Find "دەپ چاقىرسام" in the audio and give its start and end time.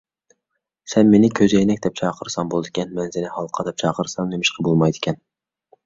3.71-4.35